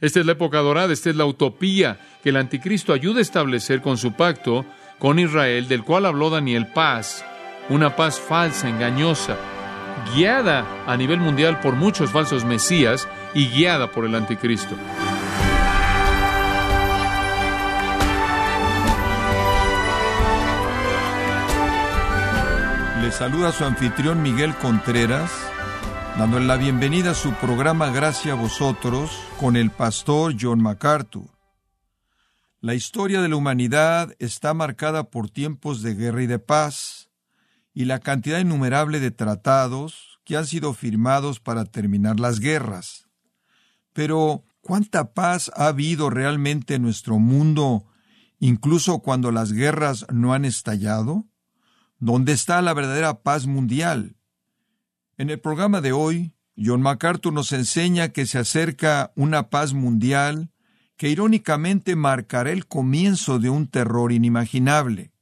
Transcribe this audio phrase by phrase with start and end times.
[0.00, 3.82] Esta es la época dorada, esta es la utopía que el anticristo ayuda a establecer
[3.82, 4.64] con su pacto
[4.98, 7.24] con Israel, del cual habló Daniel paz,
[7.68, 9.36] una paz falsa, engañosa,
[10.14, 14.74] guiada a nivel mundial por muchos falsos mesías y guiada por el anticristo.
[23.02, 25.30] Le saluda su anfitrión Miguel Contreras,
[26.20, 31.30] dándole la bienvenida a su programa Gracia a vosotros con el pastor John MacArthur.
[32.60, 37.08] La historia de la humanidad está marcada por tiempos de guerra y de paz,
[37.72, 43.08] y la cantidad innumerable de tratados que han sido firmados para terminar las guerras.
[43.94, 47.86] Pero, ¿cuánta paz ha habido realmente en nuestro mundo,
[48.38, 51.24] incluso cuando las guerras no han estallado?
[51.98, 54.19] ¿Dónde está la verdadera paz mundial?
[55.20, 60.48] En el programa de hoy, John MacArthur nos enseña que se acerca una paz mundial
[60.96, 65.12] que irónicamente marcará el comienzo de un terror inimaginable.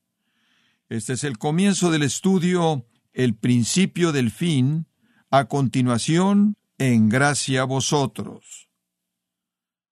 [0.88, 4.86] Este es el comienzo del estudio El principio del fin,
[5.32, 8.68] a continuación, en gracia a vosotros.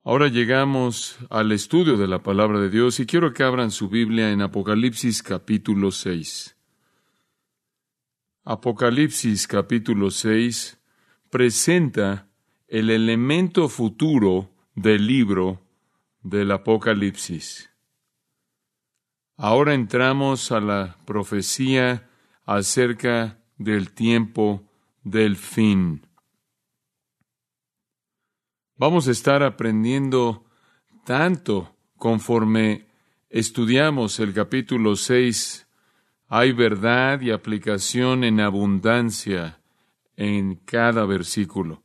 [0.04, 4.30] Ahora llegamos al estudio de la palabra de Dios y quiero que abran su Biblia
[4.30, 6.55] en Apocalipsis capítulo 6.
[8.48, 10.78] Apocalipsis capítulo 6
[11.30, 12.28] presenta
[12.68, 15.60] el elemento futuro del libro
[16.22, 17.68] del Apocalipsis.
[19.36, 22.08] Ahora entramos a la profecía
[22.44, 24.62] acerca del tiempo
[25.02, 26.06] del fin.
[28.76, 30.44] Vamos a estar aprendiendo
[31.04, 32.86] tanto conforme
[33.28, 35.65] estudiamos el capítulo 6
[36.28, 39.60] hay verdad y aplicación en abundancia
[40.16, 41.82] en cada versículo.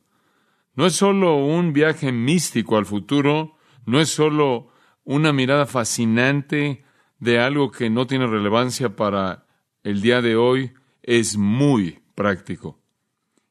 [0.74, 4.68] No es solo un viaje místico al futuro, no es solo
[5.04, 6.84] una mirada fascinante
[7.18, 9.46] de algo que no tiene relevancia para
[9.82, 12.80] el día de hoy, es muy práctico.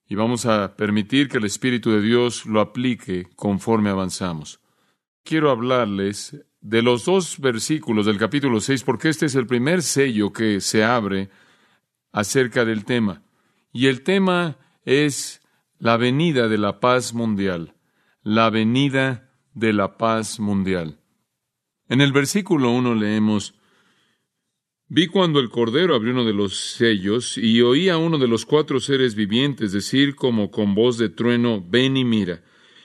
[0.07, 4.59] Y vamos a permitir que el Espíritu de Dios lo aplique conforme avanzamos.
[5.23, 10.31] Quiero hablarles de los dos versículos del capítulo 6, porque este es el primer sello
[10.31, 11.29] que se abre
[12.11, 13.23] acerca del tema.
[13.73, 15.41] Y el tema es
[15.79, 17.75] la venida de la paz mundial,
[18.23, 20.99] la venida de la paz mundial.
[21.89, 23.55] En el versículo 1 leemos,
[24.93, 28.45] Vi cuando el Cordero abrió uno de los sellos y oí a uno de los
[28.45, 32.43] cuatro seres vivientes decir como con voz de trueno, ven y mira.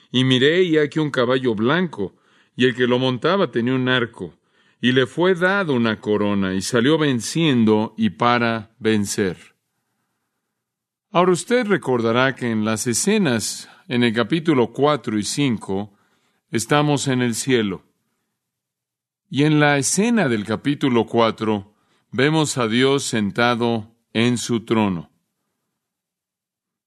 [0.09, 2.16] Y miré y aquí un caballo blanco
[2.57, 4.33] y el que lo montaba tenía un arco,
[4.81, 9.55] y le fue dado una corona, y salió venciendo y para vencer.
[11.11, 15.93] Ahora usted recordará que en las escenas, en el capítulo 4 y 5,
[16.51, 17.83] estamos en el cielo.
[19.29, 21.73] Y en la escena del capítulo 4
[22.11, 25.11] vemos a Dios sentado en su trono.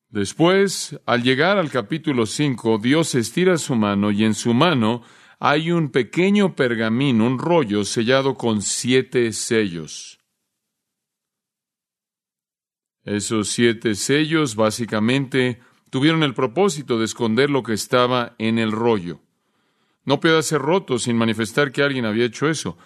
[0.09, 5.03] Después, al llegar al capítulo 5, Dios estira su mano y en su mano
[5.40, 10.20] hay un pequeño pergamino, un rollo sellado con siete sellos.
[13.04, 15.58] Esos siete sellos básicamente
[15.88, 19.20] tuvieron el propósito de esconder lo que estaba en el rollo.
[20.04, 22.76] No podía ser roto sin manifestar que alguien había hecho eso.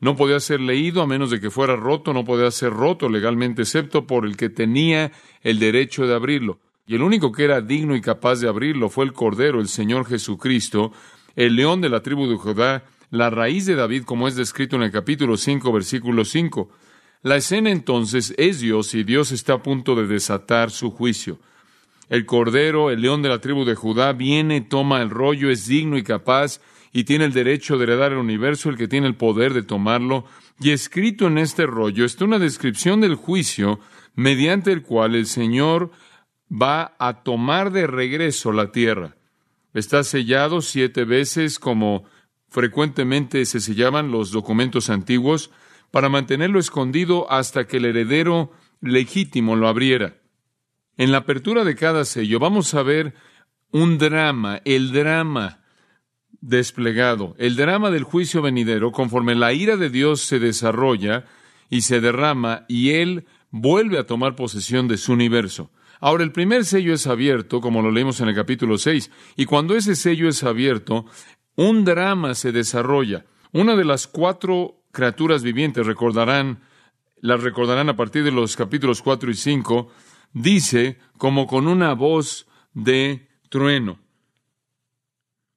[0.00, 3.62] No podía ser leído a menos de que fuera roto, no podía ser roto legalmente,
[3.62, 6.60] excepto por el que tenía el derecho de abrirlo.
[6.86, 10.06] Y el único que era digno y capaz de abrirlo fue el Cordero, el Señor
[10.06, 10.92] Jesucristo,
[11.38, 14.82] el león de la tribu de Judá, la raíz de David, como es descrito en
[14.82, 16.68] el capítulo 5, versículo 5.
[17.22, 21.38] La escena entonces es Dios y Dios está a punto de desatar su juicio.
[22.08, 25.96] El Cordero, el león de la tribu de Judá, viene, toma el rollo, es digno
[25.96, 26.60] y capaz
[26.92, 30.24] y tiene el derecho de heredar el universo, el que tiene el poder de tomarlo.
[30.58, 33.78] Y escrito en este rollo está una descripción del juicio
[34.16, 35.92] mediante el cual el Señor
[36.50, 39.17] va a tomar de regreso la tierra.
[39.78, 42.04] Está sellado siete veces como
[42.48, 45.50] frecuentemente se sellaban los documentos antiguos
[45.90, 50.16] para mantenerlo escondido hasta que el heredero legítimo lo abriera.
[50.96, 53.14] En la apertura de cada sello vamos a ver
[53.70, 55.60] un drama, el drama
[56.40, 61.24] desplegado, el drama del juicio venidero, conforme la ira de Dios se desarrolla
[61.70, 65.70] y se derrama y Él vuelve a tomar posesión de su universo.
[66.00, 69.74] Ahora, el primer sello es abierto, como lo leímos en el capítulo 6, y cuando
[69.74, 71.06] ese sello es abierto,
[71.56, 73.26] un drama se desarrolla.
[73.52, 76.60] Una de las cuatro criaturas vivientes, recordarán,
[77.20, 79.90] las recordarán a partir de los capítulos 4 y 5,
[80.32, 83.98] dice como con una voz de trueno.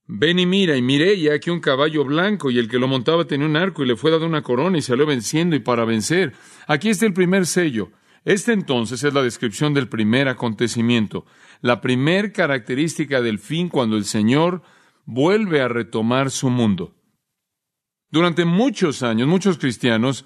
[0.08, 3.26] Ven y mira, y miré ya que un caballo blanco, y el que lo montaba
[3.26, 6.34] tenía un arco, y le fue dado una corona, y salió venciendo y para vencer.
[6.68, 7.92] Aquí está el primer sello.
[8.24, 11.26] Este entonces es la descripción del primer acontecimiento,
[11.62, 14.62] la primer característica del fin cuando el Señor
[15.06, 16.94] vuelve a retomar su mundo.
[18.12, 20.26] Durante muchos años, muchos cristianos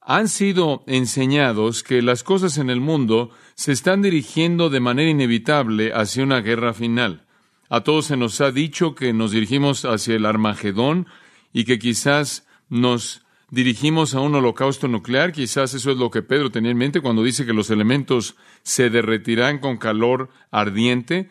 [0.00, 5.92] han sido enseñados que las cosas en el mundo se están dirigiendo de manera inevitable
[5.92, 7.26] hacia una guerra final.
[7.68, 11.06] A todos se nos ha dicho que nos dirigimos hacia el Armagedón
[11.52, 13.21] y que quizás nos
[13.52, 15.30] dirigimos a un holocausto nuclear.
[15.30, 18.88] Quizás eso es lo que Pedro tenía en mente cuando dice que los elementos se
[18.88, 21.28] derretirán con calor ardiente,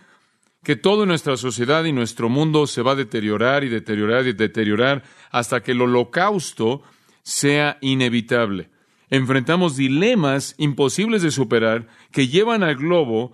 [0.64, 5.04] que toda nuestra sociedad y nuestro mundo se va a deteriorar y deteriorar y deteriorar
[5.32, 6.84] hasta que el holocausto
[7.24, 8.70] sea inevitable.
[9.10, 13.34] Enfrentamos dilemas imposibles de superar que llevan al globo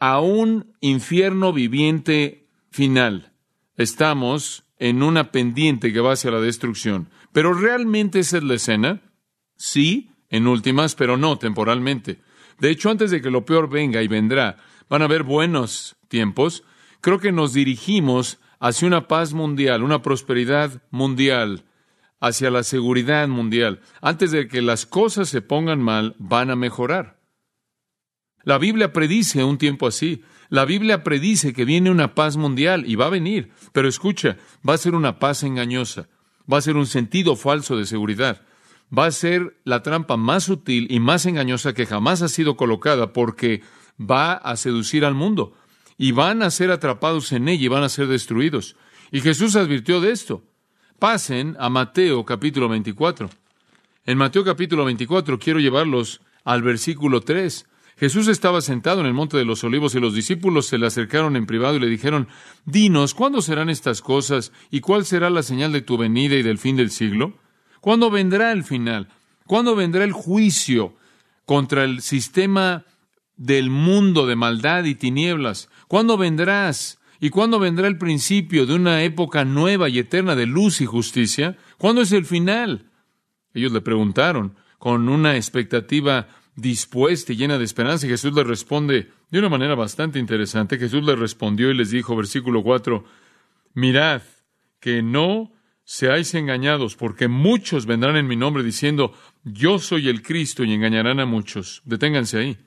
[0.00, 3.32] a un infierno viviente final.
[3.76, 7.10] Estamos en una pendiente que va hacia la destrucción.
[7.32, 9.02] Pero realmente esa es la escena.
[9.56, 12.20] Sí, en últimas, pero no temporalmente.
[12.58, 14.56] De hecho, antes de que lo peor venga y vendrá,
[14.88, 16.64] van a haber buenos tiempos.
[17.00, 21.64] Creo que nos dirigimos hacia una paz mundial, una prosperidad mundial,
[22.20, 23.80] hacia la seguridad mundial.
[24.00, 27.18] Antes de que las cosas se pongan mal, van a mejorar.
[28.42, 30.22] La Biblia predice un tiempo así.
[30.48, 33.50] La Biblia predice que viene una paz mundial y va a venir.
[33.72, 36.08] Pero escucha, va a ser una paz engañosa.
[36.50, 38.42] Va a ser un sentido falso de seguridad.
[38.96, 43.12] Va a ser la trampa más sutil y más engañosa que jamás ha sido colocada
[43.12, 43.62] porque
[43.98, 45.52] va a seducir al mundo.
[45.98, 48.76] Y van a ser atrapados en ella y van a ser destruidos.
[49.10, 50.42] Y Jesús advirtió de esto.
[50.98, 53.28] Pasen a Mateo capítulo 24.
[54.06, 57.66] En Mateo capítulo 24 quiero llevarlos al versículo 3.
[57.98, 61.34] Jesús estaba sentado en el monte de los olivos y los discípulos se le acercaron
[61.34, 62.28] en privado y le dijeron,
[62.64, 66.58] Dinos, ¿cuándo serán estas cosas y cuál será la señal de tu venida y del
[66.58, 67.34] fin del siglo?
[67.80, 69.08] ¿Cuándo vendrá el final?
[69.46, 70.94] ¿Cuándo vendrá el juicio
[71.44, 72.84] contra el sistema
[73.36, 75.68] del mundo de maldad y tinieblas?
[75.88, 77.00] ¿Cuándo vendrás?
[77.20, 81.56] ¿Y cuándo vendrá el principio de una época nueva y eterna de luz y justicia?
[81.78, 82.90] ¿Cuándo es el final?
[83.54, 86.28] Ellos le preguntaron con una expectativa
[86.58, 88.06] dispuesta y llena de esperanza.
[88.06, 90.78] Y Jesús le responde de una manera bastante interesante.
[90.78, 93.04] Jesús le respondió y les dijo, versículo 4,
[93.74, 94.22] mirad
[94.80, 95.52] que no
[95.84, 99.14] seáis engañados, porque muchos vendrán en mi nombre diciendo,
[99.44, 101.80] yo soy el Cristo y engañarán a muchos.
[101.84, 102.58] Deténganse ahí.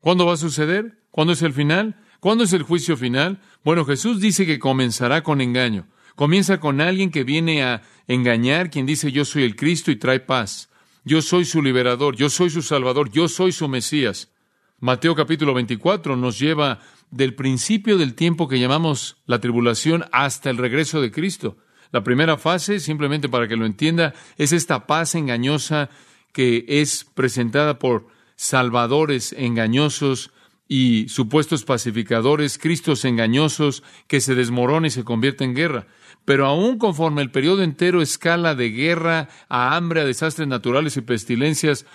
[0.00, 0.98] ¿Cuándo va a suceder?
[1.10, 1.96] ¿Cuándo es el final?
[2.20, 3.40] ¿Cuándo es el juicio final?
[3.64, 5.86] Bueno, Jesús dice que comenzará con engaño.
[6.16, 10.18] Comienza con alguien que viene a engañar, quien dice yo soy el Cristo y trae
[10.18, 10.68] paz.
[11.08, 14.30] Yo soy su liberador, yo soy su salvador, yo soy su Mesías.
[14.78, 20.58] Mateo capítulo 24 nos lleva del principio del tiempo que llamamos la tribulación hasta el
[20.58, 21.56] regreso de Cristo.
[21.92, 25.88] La primera fase, simplemente para que lo entienda, es esta paz engañosa
[26.34, 30.30] que es presentada por salvadores engañosos
[30.68, 35.86] y supuestos pacificadores, cristos engañosos que se desmorona y se convierte en guerra.
[36.24, 41.00] Pero aún conforme el periodo entero escala de guerra a hambre, a desastres naturales y
[41.00, 41.86] pestilencias,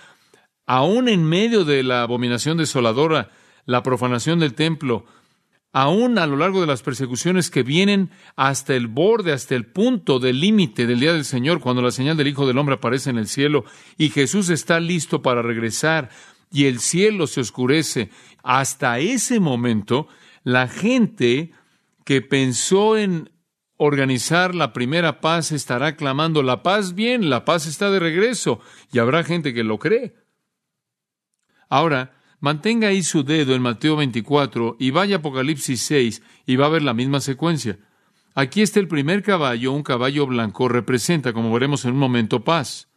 [0.66, 3.30] aún en medio de la abominación desoladora,
[3.66, 5.06] la profanación del templo,
[5.72, 10.20] aún a lo largo de las persecuciones que vienen hasta el borde, hasta el punto
[10.20, 13.18] del límite del día del Señor, cuando la señal del Hijo del Hombre aparece en
[13.18, 13.64] el cielo
[13.98, 16.10] y Jesús está listo para regresar
[16.52, 18.10] y el cielo se oscurece,
[18.44, 20.06] hasta ese momento
[20.44, 21.50] la gente
[22.04, 23.30] que pensó en
[23.84, 28.60] organizar la primera paz estará clamando, la paz bien, la paz está de regreso,
[28.92, 30.14] y habrá gente que lo cree.
[31.68, 36.66] Ahora, mantenga ahí su dedo en Mateo 24 y vaya a Apocalipsis 6 y va
[36.66, 37.78] a ver la misma secuencia.
[38.34, 42.88] Aquí está el primer caballo, un caballo blanco, representa, como veremos en un momento, paz.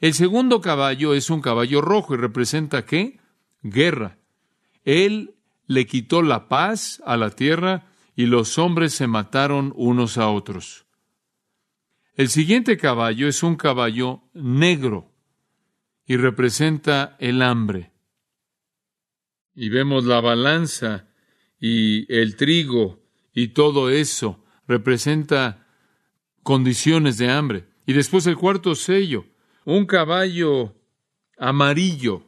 [0.00, 3.18] El segundo caballo es un caballo rojo y representa qué?
[3.62, 4.18] Guerra.
[4.84, 5.34] Él
[5.66, 7.86] le quitó la paz a la tierra
[8.18, 10.86] y los hombres se mataron unos a otros.
[12.16, 15.12] El siguiente caballo es un caballo negro
[16.04, 17.92] y representa el hambre.
[19.54, 21.06] Y vemos la balanza
[21.60, 22.98] y el trigo
[23.34, 25.68] y todo eso representa
[26.42, 27.68] condiciones de hambre.
[27.86, 29.26] Y después el cuarto sello,
[29.64, 30.74] un caballo
[31.38, 32.24] amarillo,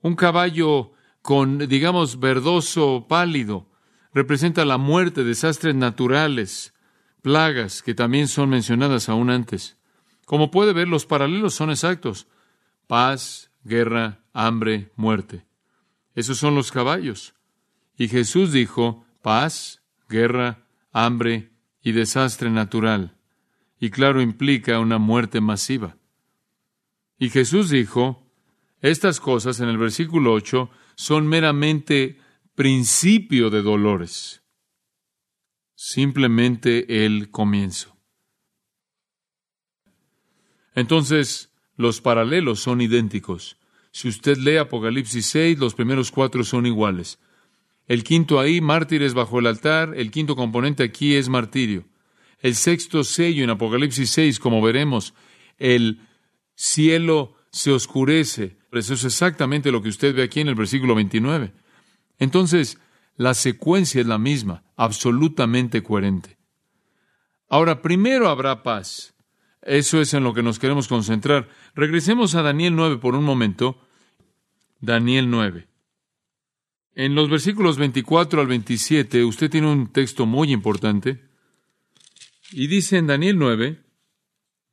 [0.00, 3.73] un caballo con, digamos, verdoso pálido,
[4.14, 6.72] representa la muerte, desastres naturales,
[7.20, 9.76] plagas que también son mencionadas aún antes.
[10.24, 12.28] Como puede ver, los paralelos son exactos.
[12.86, 15.44] Paz, guerra, hambre, muerte.
[16.14, 17.34] Esos son los caballos.
[17.98, 21.50] Y Jesús dijo, paz, guerra, hambre
[21.82, 23.16] y desastre natural.
[23.80, 25.96] Y claro, implica una muerte masiva.
[27.18, 28.24] Y Jesús dijo,
[28.80, 32.20] estas cosas en el versículo 8 son meramente
[32.54, 34.42] principio de dolores,
[35.74, 37.96] simplemente el comienzo.
[40.76, 43.58] Entonces, los paralelos son idénticos.
[43.90, 47.18] Si usted lee Apocalipsis 6, los primeros cuatro son iguales.
[47.86, 51.84] El quinto ahí, mártires bajo el altar, el quinto componente aquí es martirio.
[52.40, 55.14] El sexto sello en Apocalipsis 6, como veremos,
[55.58, 56.00] el
[56.54, 58.56] cielo se oscurece.
[58.72, 61.52] Eso es exactamente lo que usted ve aquí en el versículo 29.
[62.18, 62.78] Entonces,
[63.16, 66.38] la secuencia es la misma, absolutamente coherente.
[67.48, 69.14] Ahora, primero habrá paz.
[69.62, 71.48] Eso es en lo que nos queremos concentrar.
[71.74, 73.78] Regresemos a Daniel 9 por un momento.
[74.80, 75.68] Daniel 9.
[76.96, 81.24] En los versículos 24 al 27, usted tiene un texto muy importante.
[82.52, 83.82] Y dice en Daniel 9,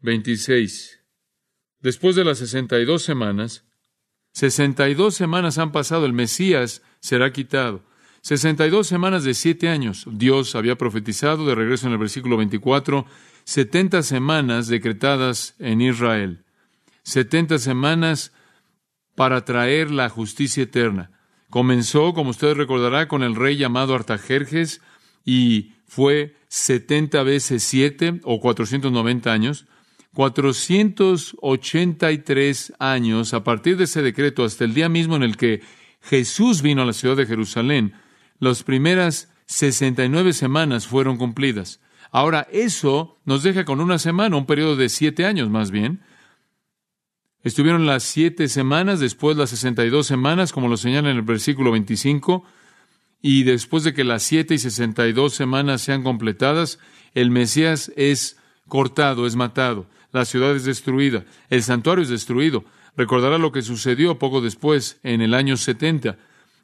[0.01, 1.00] 26,
[1.79, 3.65] después de las 62 semanas,
[4.33, 7.84] 62 semanas han pasado, el Mesías será quitado.
[8.22, 10.05] 62 semanas de siete años.
[10.10, 13.05] Dios había profetizado de regreso en el versículo 24
[13.43, 16.46] 70 semanas decretadas en Israel,
[17.03, 18.31] 70 semanas
[19.15, 21.12] para traer la justicia eterna.
[21.50, 24.81] Comenzó, como usted recordará, con el rey llamado Artajerjes
[25.25, 29.65] y fue 70 veces 7 o 490 años.
[30.13, 35.62] 483 años a partir de ese decreto hasta el día mismo en el que
[36.01, 37.93] Jesús vino a la ciudad de Jerusalén,
[38.39, 41.79] las primeras 69 semanas fueron cumplidas.
[42.12, 46.01] Ahora, eso nos deja con una semana, un periodo de siete años más bien.
[47.43, 51.24] Estuvieron las siete semanas, después las sesenta y dos semanas, como lo señala en el
[51.24, 52.43] versículo 25,
[53.22, 56.79] y después de que las siete y sesenta y dos semanas sean completadas,
[57.13, 62.63] el Mesías es cortado, es matado, la ciudad es destruida, el santuario es destruido.
[62.95, 66.17] Recordará lo que sucedió poco después, en el año 70,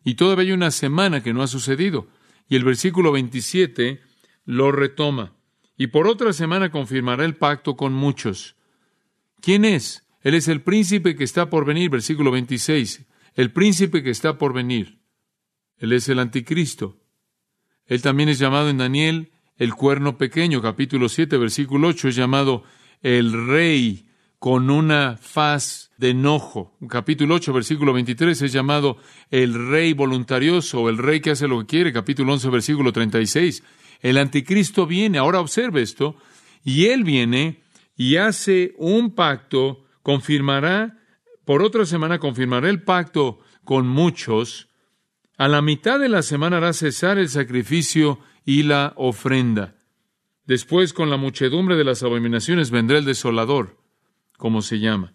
[0.03, 2.07] y todavía hay una semana que no ha sucedido.
[2.50, 4.01] Y el versículo 27
[4.46, 5.38] lo retoma
[5.77, 8.55] y por otra semana confirmará el pacto con muchos.
[9.39, 10.03] ¿Quién es?
[10.22, 13.05] Él es el príncipe que está por venir, versículo 26.
[13.36, 15.00] El príncipe que está por venir.
[15.77, 16.98] Él es el anticristo.
[17.86, 22.63] Él también es llamado en Daniel el cuerno pequeño, capítulo 7, versículo 8, es llamado
[23.01, 24.07] el rey
[24.39, 26.77] con una faz de enojo.
[26.89, 28.98] Capítulo 8, versículo 23 es llamado
[29.32, 31.94] el rey voluntarioso, el rey que hace lo que quiere.
[31.94, 33.63] Capítulo 11, versículo 36
[34.01, 36.15] el anticristo viene, ahora observe esto,
[36.63, 37.63] y él viene
[37.96, 41.00] y hace un pacto, confirmará,
[41.46, 44.70] por otra semana confirmará el pacto con muchos,
[45.38, 49.75] a la mitad de la semana hará cesar el sacrificio y la ofrenda.
[50.46, 53.76] Después, con la muchedumbre de las abominaciones, vendrá el desolador,
[54.38, 55.13] como se llama.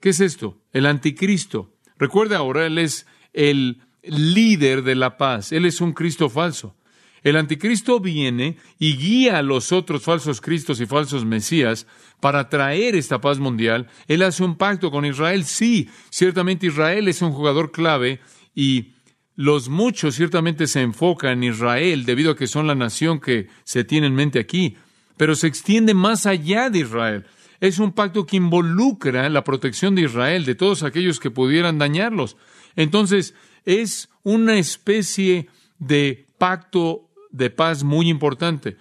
[0.00, 0.60] ¿Qué es esto?
[0.72, 1.74] El anticristo.
[1.96, 5.52] Recuerde ahora, él es el líder de la paz.
[5.52, 6.76] Él es un Cristo falso.
[7.22, 11.86] El anticristo viene y guía a los otros falsos cristos y falsos mesías
[12.20, 13.88] para traer esta paz mundial.
[14.06, 15.44] Él hace un pacto con Israel.
[15.44, 18.20] Sí, ciertamente Israel es un jugador clave
[18.54, 18.92] y
[19.34, 23.84] los muchos ciertamente se enfocan en Israel debido a que son la nación que se
[23.84, 24.76] tiene en mente aquí,
[25.16, 27.26] pero se extiende más allá de Israel.
[27.60, 32.36] Es un pacto que involucra la protección de Israel, de todos aquellos que pudieran dañarlos.
[32.76, 33.34] Entonces,
[33.64, 35.48] es una especie
[35.78, 38.76] de pacto de paz muy importante.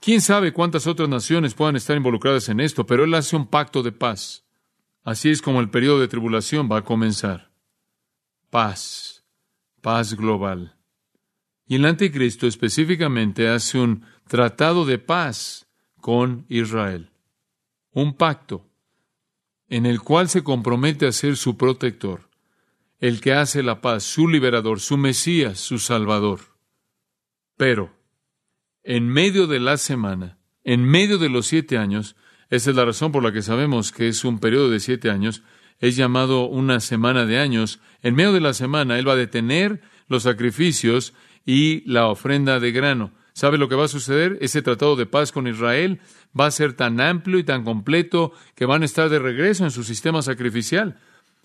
[0.00, 3.82] Quién sabe cuántas otras naciones puedan estar involucradas en esto, pero Él hace un pacto
[3.82, 4.44] de paz.
[5.04, 7.52] Así es como el periodo de tribulación va a comenzar.
[8.50, 9.24] Paz,
[9.80, 10.76] paz global.
[11.66, 15.66] Y el anticristo específicamente hace un tratado de paz
[16.00, 17.11] con Israel.
[17.92, 18.68] Un pacto
[19.68, 22.28] en el cual se compromete a ser su protector,
[22.98, 26.40] el que hace la paz, su liberador, su Mesías, su Salvador.
[27.56, 27.96] Pero,
[28.82, 32.16] en medio de la semana, en medio de los siete años,
[32.50, 35.42] esa es la razón por la que sabemos que es un periodo de siete años,
[35.80, 37.80] es llamado una semana de años.
[38.02, 42.72] En medio de la semana, Él va a detener los sacrificios y la ofrenda de
[42.72, 43.12] grano.
[43.32, 44.36] ¿Sabe lo que va a suceder?
[44.40, 46.00] Ese tratado de paz con Israel
[46.38, 49.70] va a ser tan amplio y tan completo que van a estar de regreso en
[49.70, 50.98] su sistema sacrificial.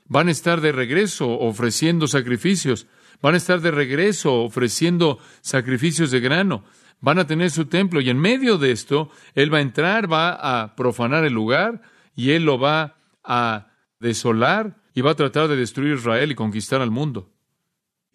[0.06, 2.88] Van a estar de regreso ofreciendo sacrificios.
[3.22, 6.64] Van a estar de regreso ofreciendo sacrificios de grano.
[7.00, 10.32] Van a tener su templo y en medio de esto, Él va a entrar, va
[10.62, 11.82] a profanar el lugar
[12.16, 13.68] y Él lo va a
[14.00, 17.30] desolar y va a tratar de destruir Israel y conquistar al mundo.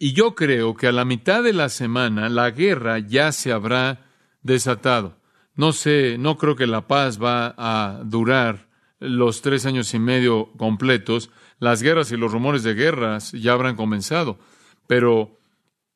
[0.05, 4.05] Y yo creo que a la mitad de la semana la guerra ya se habrá
[4.43, 5.17] desatado.
[5.55, 8.67] No sé, no creo que la paz va a durar
[8.99, 11.31] los tres años y medio completos.
[11.61, 14.41] Las guerras y los rumores de guerras ya habrán comenzado.
[14.89, 15.39] Pero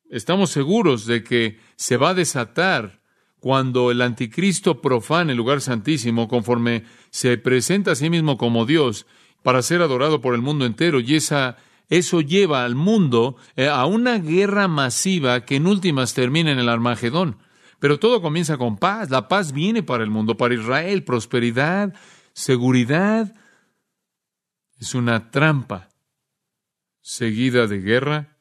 [0.09, 3.01] estamos seguros de que se va a desatar
[3.41, 9.05] cuando el anticristo profane el lugar santísimo conforme se presenta a sí mismo como Dios
[9.43, 11.57] para ser adorado por el mundo entero y esa
[11.89, 16.69] eso lleva al mundo eh, a una guerra masiva que en últimas termina en el
[16.69, 17.37] Armagedón.
[17.79, 19.09] Pero todo comienza con paz.
[19.09, 21.93] La paz viene para el mundo, para Israel, prosperidad,
[22.33, 23.33] seguridad.
[24.79, 25.89] Es una trampa
[27.01, 28.37] seguida de guerra,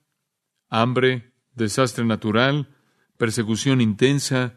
[0.69, 2.75] hambre, desastre natural,
[3.17, 4.55] persecución intensa,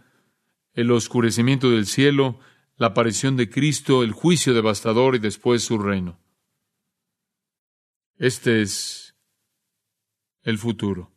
[0.74, 2.40] el oscurecimiento del cielo,
[2.76, 6.18] la aparición de Cristo, el juicio devastador y después su reino.
[8.20, 9.16] Este es
[10.44, 11.12] el futuro.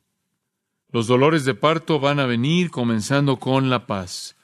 [0.89, 4.37] Los dolores de parto van a venir comenzando con la paz.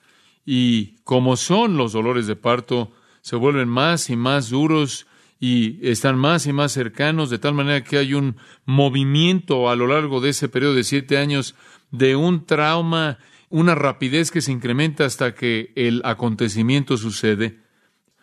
[0.45, 5.07] Y como son los dolores de parto, se vuelven más y más duros
[5.39, 9.87] y están más y más cercanos, de tal manera que hay un movimiento a lo
[9.87, 11.55] largo de ese periodo de siete años
[11.93, 13.19] de un trauma,
[13.51, 17.61] una rapidez que se incrementa hasta que el acontecimiento sucede.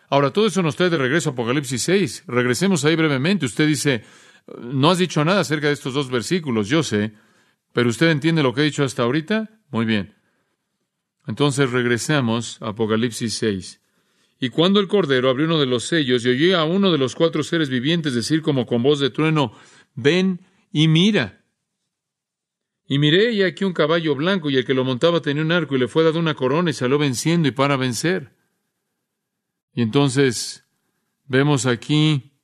[0.09, 2.23] Ahora, todo eso nos trae de regreso a Apocalipsis 6.
[2.27, 3.45] Regresemos ahí brevemente.
[3.45, 4.03] Usted dice,
[4.47, 7.13] no has dicho nada acerca de estos dos versículos, yo sé,
[7.73, 9.49] pero usted entiende lo que he dicho hasta ahorita.
[9.69, 10.15] Muy bien.
[11.27, 13.81] Entonces regresamos a Apocalipsis 6.
[14.39, 17.15] Y cuando el Cordero abrió uno de los sellos y oí a uno de los
[17.15, 19.53] cuatro seres vivientes decir como con voz de trueno,
[19.95, 21.43] ven y mira.
[22.87, 25.75] Y miré y aquí un caballo blanco y el que lo montaba tenía un arco
[25.75, 28.35] y le fue dado una corona y salió venciendo y para vencer.
[29.73, 30.65] Y entonces
[31.25, 32.34] vemos aquí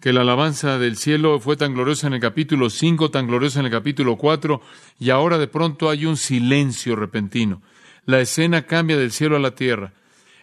[0.00, 3.66] que la alabanza del cielo fue tan gloriosa en el capítulo 5, tan gloriosa en
[3.66, 4.60] el capítulo 4,
[5.00, 7.62] y ahora de pronto hay un silencio repentino.
[8.04, 9.92] La escena cambia del cielo a la tierra.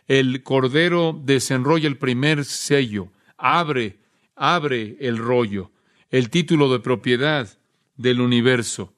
[0.07, 3.97] El cordero desenrolla el primer sello, abre,
[4.35, 5.71] abre el rollo,
[6.11, 7.47] el título de propiedad
[7.95, 8.93] del universo.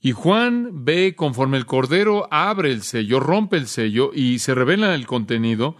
[0.00, 4.94] Y Juan ve conforme el cordero abre el sello, rompe el sello y se revela
[4.94, 5.76] el contenido,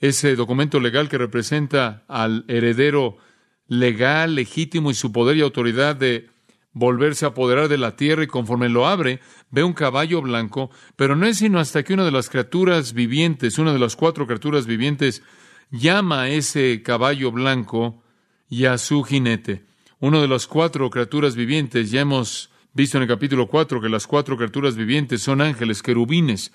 [0.00, 3.16] ese documento legal que representa al heredero
[3.68, 6.28] legal, legítimo y su poder y autoridad de
[6.72, 11.16] volverse a apoderar de la tierra y conforme lo abre, ve un caballo blanco, pero
[11.16, 14.66] no es sino hasta que una de las criaturas vivientes, una de las cuatro criaturas
[14.66, 15.22] vivientes,
[15.70, 18.02] llama a ese caballo blanco
[18.48, 19.64] y a su jinete.
[20.00, 24.06] Una de las cuatro criaturas vivientes, ya hemos visto en el capítulo 4 que las
[24.06, 26.52] cuatro criaturas vivientes son ángeles, querubines,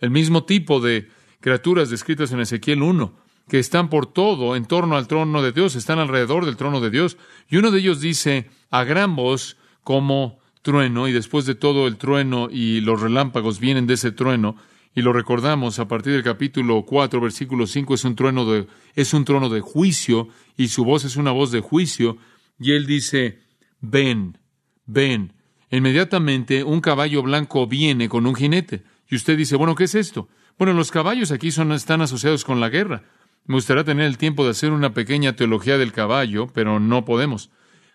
[0.00, 1.08] el mismo tipo de
[1.40, 3.12] criaturas descritas en Ezequiel 1,
[3.48, 6.90] que están por todo en torno al trono de Dios, están alrededor del trono de
[6.90, 7.16] Dios.
[7.48, 11.96] Y uno de ellos dice a gran voz como trueno, y después de todo el
[11.96, 14.56] trueno y los relámpagos vienen de ese trueno,
[14.94, 19.14] y lo recordamos a partir del capítulo 4, versículo 5, es un trueno de, es
[19.14, 22.18] un trono de juicio, y su voz es una voz de juicio,
[22.58, 23.40] y él dice,
[23.80, 24.38] ven,
[24.86, 25.32] ven.
[25.70, 28.82] Inmediatamente un caballo blanco viene con un jinete.
[29.08, 30.28] Y usted dice, bueno, ¿qué es esto?
[30.58, 33.04] Bueno, los caballos aquí son, están asociados con la guerra.
[33.46, 37.50] Me gustaría tener el tiempo de hacer una pequeña teología del caballo, pero no podemos.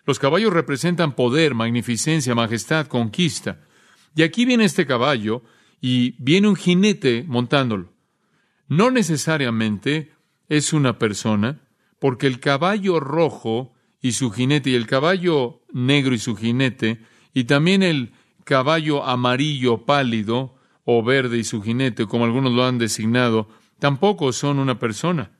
[0.06, 3.60] Los caballos representan poder, magnificencia, majestad, conquista.
[4.16, 5.42] Y aquí viene este caballo
[5.80, 7.92] y viene un jinete montándolo.
[8.66, 10.12] No necesariamente
[10.48, 11.60] es una persona,
[11.98, 17.02] porque el caballo rojo y su jinete, y el caballo negro y su jinete,
[17.34, 18.12] y también el
[18.44, 20.53] caballo amarillo pálido,
[20.84, 25.38] o verde y su jinete, como algunos lo han designado, tampoco son una persona.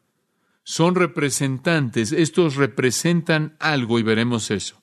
[0.63, 2.13] Son representantes.
[2.13, 4.83] Estos representan algo y veremos eso.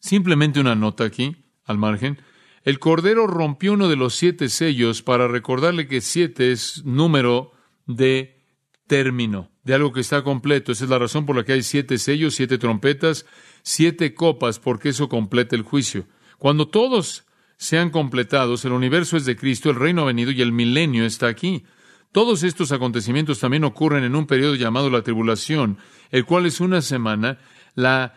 [0.00, 2.18] Simplemente una nota aquí, al margen.
[2.64, 7.52] El Cordero rompió uno de los siete sellos para recordarle que siete es número
[7.86, 8.44] de
[8.86, 10.72] término, de algo que está completo.
[10.72, 13.24] Esa es la razón por la que hay siete sellos, siete trompetas,
[13.62, 16.06] siete copas, porque eso completa el juicio.
[16.38, 17.24] Cuando todos
[17.60, 21.26] sean completados, el universo es de Cristo, el reino ha venido y el milenio está
[21.26, 21.64] aquí.
[22.10, 25.76] Todos estos acontecimientos también ocurren en un periodo llamado la tribulación,
[26.10, 27.38] el cual es una semana,
[27.74, 28.14] la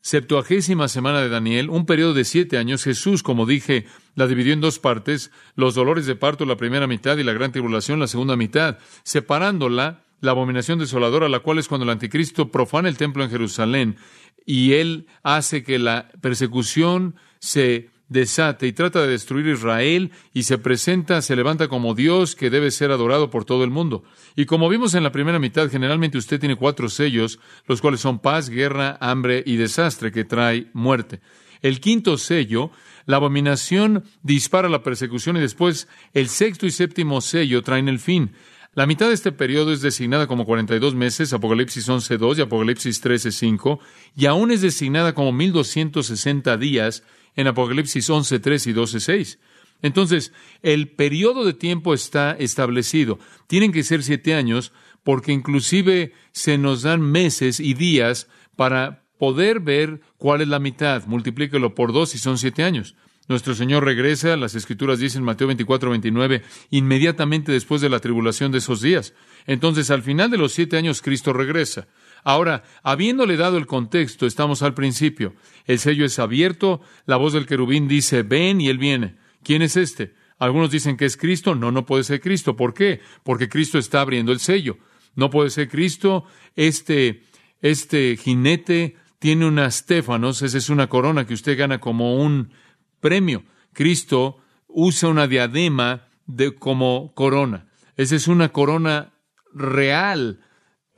[0.00, 2.82] septuagésima semana de Daniel, un periodo de siete años.
[2.82, 7.16] Jesús, como dije, la dividió en dos partes, los dolores de parto la primera mitad
[7.16, 11.84] y la gran tribulación la segunda mitad, separándola la abominación desoladora, la cual es cuando
[11.84, 13.96] el anticristo profana el templo en Jerusalén
[14.44, 20.58] y él hace que la persecución se desate y trata de destruir Israel y se
[20.58, 24.02] presenta, se levanta como Dios que debe ser adorado por todo el mundo.
[24.36, 28.18] Y como vimos en la primera mitad, generalmente usted tiene cuatro sellos, los cuales son
[28.18, 31.20] paz, guerra, hambre y desastre que trae muerte.
[31.62, 32.72] El quinto sello,
[33.06, 38.32] la abominación dispara la persecución y después el sexto y séptimo sello traen el fin.
[38.74, 43.78] La mitad de este periodo es designada como 42 meses, Apocalipsis 11.2 y Apocalipsis 13.5,
[44.16, 47.02] y aún es designada como 1260 días
[47.40, 49.38] en Apocalipsis 11.3 y 12.6.
[49.82, 53.18] Entonces, el periodo de tiempo está establecido.
[53.46, 54.72] Tienen que ser siete años,
[55.02, 61.06] porque inclusive se nos dan meses y días para poder ver cuál es la mitad.
[61.06, 62.94] Multiplíquelo por dos y son siete años.
[63.26, 68.58] Nuestro Señor regresa, las Escrituras dicen Mateo 24, 29, inmediatamente después de la tribulación de
[68.58, 69.14] esos días.
[69.46, 71.86] Entonces, al final de los siete años, Cristo regresa.
[72.24, 75.34] Ahora, habiéndole dado el contexto, estamos al principio.
[75.66, 79.16] El sello es abierto, la voz del querubín dice, ven y él viene.
[79.42, 80.14] ¿Quién es este?
[80.38, 81.54] Algunos dicen que es Cristo.
[81.54, 82.56] No, no puede ser Cristo.
[82.56, 83.00] ¿Por qué?
[83.22, 84.78] Porque Cristo está abriendo el sello.
[85.14, 86.24] No puede ser Cristo.
[86.56, 87.24] Este,
[87.60, 92.52] este jinete tiene unas Stefanos, esa es una corona que usted gana como un
[93.00, 93.44] premio.
[93.74, 97.68] Cristo usa una diadema de, como corona.
[97.96, 99.12] Esa es una corona
[99.52, 100.40] real,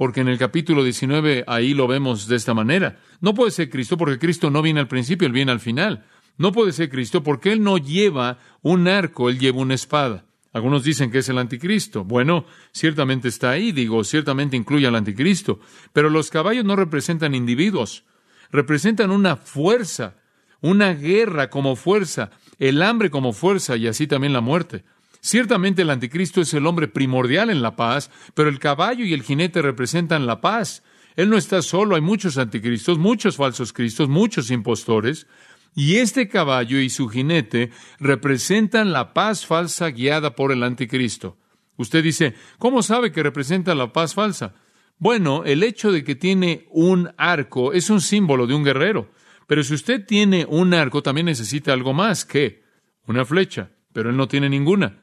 [0.03, 2.99] porque en el capítulo 19 ahí lo vemos de esta manera.
[3.21, 6.05] No puede ser Cristo porque Cristo no viene al principio, Él viene al final.
[6.39, 10.25] No puede ser Cristo porque Él no lleva un arco, Él lleva una espada.
[10.53, 12.03] Algunos dicen que es el anticristo.
[12.03, 15.61] Bueno, ciertamente está ahí, digo, ciertamente incluye al anticristo.
[15.93, 18.03] Pero los caballos no representan individuos,
[18.51, 20.17] representan una fuerza
[20.63, 24.85] una guerra como fuerza, el hambre como fuerza y así también la muerte.
[25.25, 29.23] Ciertamente el anticristo es el hombre primordial en la paz, pero el caballo y el
[29.23, 30.83] jinete representan la paz.
[31.15, 35.29] Él no está solo, hay muchos anticristos, muchos falsos cristos, muchos impostores,
[35.77, 41.39] y este caballo y su jinete representan la paz falsa guiada por el anticristo.
[41.77, 44.55] Usted dice, ¿cómo sabe que representa la paz falsa?
[44.99, 49.13] Bueno, el hecho de que tiene un arco es un símbolo de un guerrero.
[49.47, 52.65] Pero si usted tiene un arco, también necesita algo más que
[53.07, 55.02] una flecha, pero él no tiene ninguna.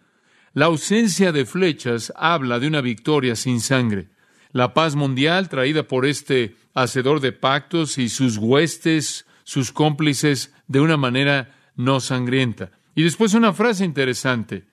[0.54, 4.10] La ausencia de flechas habla de una victoria sin sangre.
[4.52, 10.80] La paz mundial traída por este hacedor de pactos y sus huestes, sus cómplices, de
[10.80, 12.72] una manera no sangrienta.
[12.96, 14.66] Y después una frase interesante.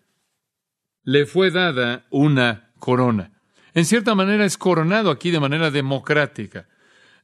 [1.03, 3.33] Le fue dada una corona.
[3.75, 6.67] En cierta manera es coronado aquí de manera democrática.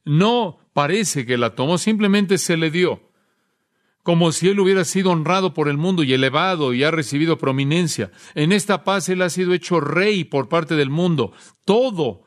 [0.05, 3.11] No parece que la tomó, simplemente se le dio,
[4.03, 8.11] como si él hubiera sido honrado por el mundo y elevado y ha recibido prominencia.
[8.35, 11.31] En esta paz él ha sido hecho rey por parte del mundo.
[11.65, 12.23] Todo,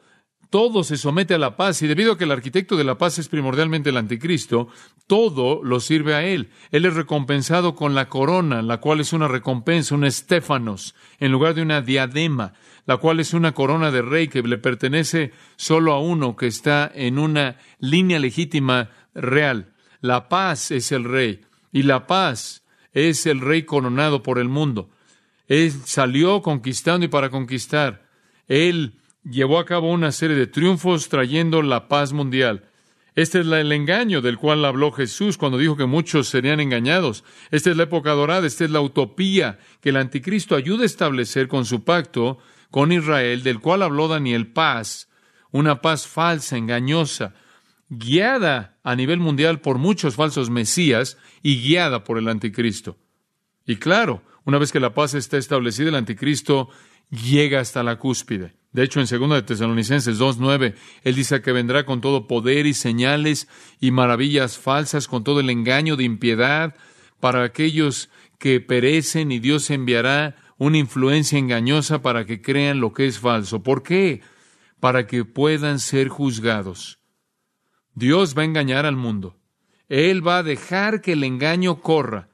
[0.48, 3.18] todo se somete a la paz y debido a que el arquitecto de la paz
[3.18, 4.68] es primordialmente el anticristo,
[5.06, 6.50] todo lo sirve a él.
[6.70, 11.54] Él es recompensado con la corona, la cual es una recompensa, un estéfanos, en lugar
[11.54, 12.54] de una diadema
[12.86, 16.90] la cual es una corona de rey que le pertenece solo a uno que está
[16.94, 19.74] en una línea legítima real.
[20.00, 21.45] La paz es el rey
[21.76, 24.88] y la paz es el rey coronado por el mundo.
[25.46, 28.08] Él salió conquistando y para conquistar.
[28.48, 32.64] Él llevó a cabo una serie de triunfos trayendo la paz mundial.
[33.14, 37.24] Este es el engaño del cual habló Jesús cuando dijo que muchos serían engañados.
[37.50, 41.46] Esta es la época dorada, esta es la utopía que el anticristo ayuda a establecer
[41.46, 42.38] con su pacto
[42.70, 45.10] con Israel, del cual habló Daniel, paz,
[45.50, 47.34] una paz falsa, engañosa,
[47.88, 52.96] guiada a nivel mundial por muchos falsos mesías y guiada por el anticristo.
[53.66, 56.68] Y claro, una vez que la paz está establecida, el anticristo
[57.10, 58.54] llega hasta la cúspide.
[58.72, 62.74] De hecho, en 2 de Tesalonicenses 2.9, él dice que vendrá con todo poder y
[62.74, 63.48] señales
[63.80, 66.74] y maravillas falsas, con todo el engaño de impiedad
[67.20, 73.06] para aquellos que perecen y Dios enviará una influencia engañosa para que crean lo que
[73.06, 73.62] es falso.
[73.62, 74.20] ¿Por qué?
[74.78, 76.98] Para que puedan ser juzgados.
[77.96, 79.36] Dios va a engañar al mundo.
[79.88, 82.28] Él va a dejar que el engaño corra.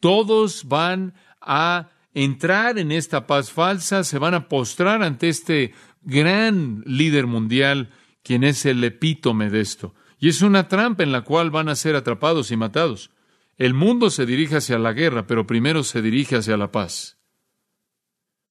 [0.00, 5.72] Todos van a entrar en esta paz falsa, se van a postrar ante este
[6.02, 7.90] gran líder mundial,
[8.22, 9.94] quien es el epítome de esto.
[10.18, 13.10] Y es una trampa en la cual van a ser atrapados y matados.
[13.56, 17.18] El mundo se dirige hacia la guerra, pero primero se dirige hacia la paz.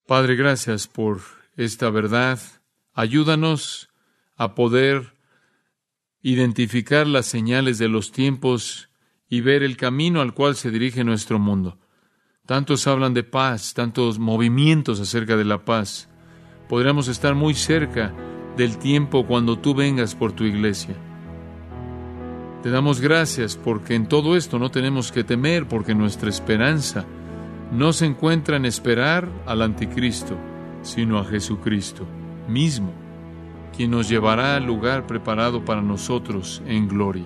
[0.07, 1.19] Padre, gracias por
[1.57, 2.39] esta verdad.
[2.93, 3.89] Ayúdanos
[4.37, 5.13] a poder
[6.23, 8.89] identificar las señales de los tiempos
[9.29, 11.77] y ver el camino al cual se dirige nuestro mundo.
[12.45, 16.09] Tantos hablan de paz, tantos movimientos acerca de la paz.
[16.69, 18.13] Podríamos estar muy cerca
[18.57, 20.95] del tiempo cuando tú vengas por tu iglesia.
[22.61, 27.05] Te damos gracias porque en todo esto no tenemos que temer, porque nuestra esperanza
[27.73, 30.37] no se encuentra en esperar al anticristo,
[30.83, 32.07] sino a Jesucristo
[32.47, 32.93] mismo,
[33.75, 37.25] quien nos llevará al lugar preparado para nosotros en gloria.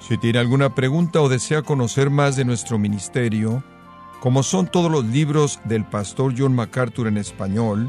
[0.01, 3.63] Si tiene alguna pregunta o desea conocer más de nuestro ministerio,
[4.19, 7.89] como son todos los libros del pastor John MacArthur en español,